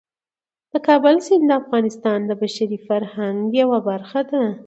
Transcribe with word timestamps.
د 0.71 0.73
کابل 0.87 1.15
سیند 1.25 1.45
د 1.49 1.51
افغانستان 1.61 2.19
د 2.25 2.31
بشري 2.41 2.77
فرهنګ 2.87 3.39
یوه 3.61 3.79
برخه 3.89 4.21
ده. 4.29 4.43